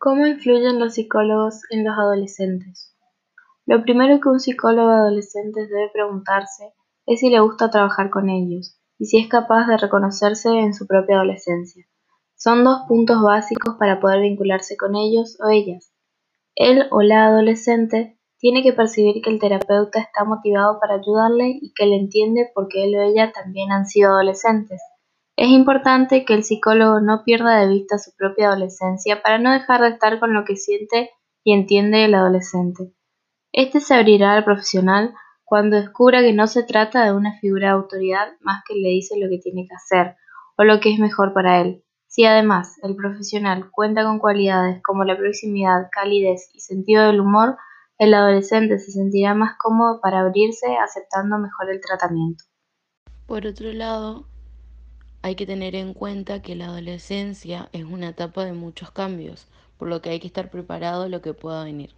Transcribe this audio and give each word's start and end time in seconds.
¿Cómo 0.00 0.28
influyen 0.28 0.78
los 0.78 0.94
psicólogos 0.94 1.62
en 1.70 1.84
los 1.84 1.98
adolescentes? 1.98 2.94
Lo 3.66 3.82
primero 3.82 4.20
que 4.20 4.28
un 4.28 4.38
psicólogo 4.38 4.90
adolescente 4.90 5.66
debe 5.66 5.90
preguntarse 5.92 6.72
es 7.04 7.18
si 7.18 7.30
le 7.30 7.40
gusta 7.40 7.68
trabajar 7.68 8.08
con 8.08 8.30
ellos 8.30 8.78
y 8.96 9.06
si 9.06 9.18
es 9.18 9.28
capaz 9.28 9.66
de 9.66 9.76
reconocerse 9.76 10.50
en 10.50 10.72
su 10.72 10.86
propia 10.86 11.16
adolescencia. 11.16 11.84
Son 12.36 12.62
dos 12.62 12.82
puntos 12.86 13.20
básicos 13.20 13.74
para 13.74 13.98
poder 13.98 14.20
vincularse 14.20 14.76
con 14.76 14.94
ellos 14.94 15.36
o 15.40 15.48
ellas. 15.48 15.92
Él 16.54 16.86
o 16.92 17.02
la 17.02 17.26
adolescente 17.26 18.20
tiene 18.38 18.62
que 18.62 18.72
percibir 18.72 19.20
que 19.20 19.30
el 19.30 19.40
terapeuta 19.40 19.98
está 19.98 20.22
motivado 20.22 20.78
para 20.78 20.94
ayudarle 20.94 21.58
y 21.60 21.72
que 21.74 21.86
le 21.86 21.96
entiende 21.96 22.52
porque 22.54 22.84
él 22.84 22.94
o 22.94 23.02
ella 23.02 23.32
también 23.32 23.72
han 23.72 23.86
sido 23.86 24.10
adolescentes. 24.10 24.80
Es 25.38 25.50
importante 25.50 26.24
que 26.24 26.34
el 26.34 26.42
psicólogo 26.42 27.00
no 27.00 27.22
pierda 27.22 27.60
de 27.60 27.68
vista 27.68 27.96
su 27.96 28.10
propia 28.16 28.48
adolescencia 28.48 29.22
para 29.22 29.38
no 29.38 29.52
dejar 29.52 29.80
de 29.82 29.90
estar 29.90 30.18
con 30.18 30.34
lo 30.34 30.44
que 30.44 30.56
siente 30.56 31.10
y 31.44 31.52
entiende 31.52 32.04
el 32.04 32.16
adolescente. 32.16 32.92
Este 33.52 33.78
se 33.78 33.94
abrirá 33.94 34.32
al 34.32 34.42
profesional 34.42 35.14
cuando 35.44 35.76
descubra 35.76 36.22
que 36.22 36.32
no 36.32 36.48
se 36.48 36.64
trata 36.64 37.04
de 37.04 37.12
una 37.12 37.38
figura 37.38 37.68
de 37.68 37.74
autoridad 37.74 38.32
más 38.40 38.64
que 38.66 38.74
le 38.74 38.88
dice 38.88 39.14
lo 39.16 39.28
que 39.28 39.38
tiene 39.38 39.68
que 39.68 39.76
hacer 39.76 40.16
o 40.56 40.64
lo 40.64 40.80
que 40.80 40.92
es 40.92 40.98
mejor 40.98 41.32
para 41.32 41.60
él. 41.60 41.84
Si 42.08 42.24
además 42.24 42.74
el 42.82 42.96
profesional 42.96 43.70
cuenta 43.70 44.02
con 44.02 44.18
cualidades 44.18 44.82
como 44.82 45.04
la 45.04 45.16
proximidad, 45.16 45.86
calidez 45.92 46.50
y 46.52 46.58
sentido 46.58 47.06
del 47.06 47.20
humor, 47.20 47.56
el 47.98 48.12
adolescente 48.12 48.80
se 48.80 48.90
sentirá 48.90 49.34
más 49.34 49.56
cómodo 49.56 50.00
para 50.00 50.18
abrirse 50.18 50.66
aceptando 50.78 51.38
mejor 51.38 51.70
el 51.70 51.80
tratamiento. 51.80 52.42
Por 53.28 53.46
otro 53.46 53.72
lado, 53.72 54.26
hay 55.28 55.34
que 55.34 55.46
tener 55.46 55.74
en 55.74 55.92
cuenta 55.92 56.40
que 56.40 56.54
la 56.54 56.66
adolescencia 56.66 57.68
es 57.72 57.84
una 57.84 58.08
etapa 58.08 58.46
de 58.46 58.54
muchos 58.54 58.90
cambios, 58.90 59.46
por 59.76 59.88
lo 59.88 60.00
que 60.00 60.08
hay 60.08 60.20
que 60.20 60.26
estar 60.26 60.50
preparado 60.50 61.02
a 61.02 61.08
lo 61.08 61.20
que 61.20 61.34
pueda 61.34 61.64
venir. 61.64 61.90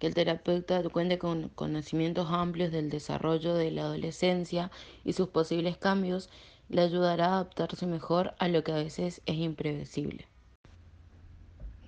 Que 0.00 0.08
el 0.08 0.14
terapeuta 0.14 0.82
cuente 0.88 1.16
con 1.16 1.48
conocimientos 1.50 2.28
amplios 2.28 2.72
del 2.72 2.90
desarrollo 2.90 3.54
de 3.54 3.70
la 3.70 3.82
adolescencia 3.82 4.72
y 5.04 5.12
sus 5.12 5.28
posibles 5.28 5.76
cambios 5.76 6.28
le 6.68 6.82
ayudará 6.82 7.26
a 7.26 7.34
adaptarse 7.34 7.86
mejor 7.86 8.34
a 8.38 8.48
lo 8.48 8.64
que 8.64 8.72
a 8.72 8.76
veces 8.76 9.22
es 9.26 9.36
imprevisible. 9.36 10.26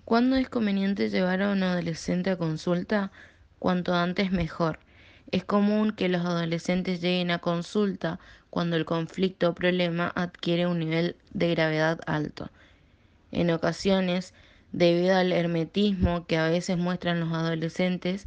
¿Cuándo 0.05 0.37
es 0.37 0.49
conveniente 0.49 1.11
llevar 1.11 1.43
a 1.43 1.51
un 1.51 1.65
adolescente 1.65 2.31
a 2.31 2.39
consulta? 2.39 3.11
Cuanto 3.59 3.95
antes 3.95 4.31
mejor. 4.31 4.79
Es 5.31 5.45
común 5.45 5.93
que 5.93 6.09
los 6.09 6.25
adolescentes 6.25 7.03
lleguen 7.03 7.31
a 7.31 7.39
consulta 7.39 8.19
cuando 8.49 8.77
el 8.77 8.87
conflicto 8.87 9.51
o 9.51 9.55
problema 9.55 10.11
adquiere 10.15 10.67
un 10.67 10.79
nivel 10.79 11.17
de 11.33 11.51
gravedad 11.51 12.01
alto. 12.07 12.51
En 13.31 13.51
ocasiones, 13.51 14.33
debido 14.73 15.17
al 15.17 15.33
hermetismo 15.33 16.27
que 16.27 16.39
a 16.39 16.49
veces 16.49 16.79
muestran 16.79 17.21
los 17.21 17.33
adolescentes, 17.33 18.27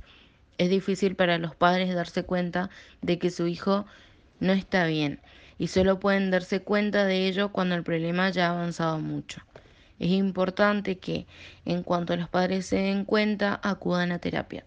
es 0.60 0.70
difícil 0.70 1.16
para 1.16 1.40
los 1.40 1.56
padres 1.56 1.94
darse 1.96 2.24
cuenta 2.24 2.70
de 3.02 3.18
que 3.18 3.32
su 3.32 3.48
hijo 3.48 3.88
no 4.40 4.54
está 4.54 4.86
bien 4.86 5.20
y 5.58 5.68
solo 5.68 6.00
pueden 6.00 6.30
darse 6.30 6.62
cuenta 6.62 7.06
de 7.06 7.28
ello 7.28 7.52
cuando 7.52 7.74
el 7.76 7.84
problema 7.84 8.30
ya 8.30 8.48
ha 8.48 8.52
avanzado 8.52 9.00
mucho. 9.00 9.42
Es 9.98 10.10
importante 10.10 10.98
que, 10.98 11.28
en 11.66 11.84
cuanto 11.84 12.16
los 12.16 12.28
padres 12.28 12.66
se 12.66 12.78
den 12.78 13.06
cuenta, 13.06 13.60
acudan 13.64 14.12
a 14.12 14.18
terapia. 14.18 14.60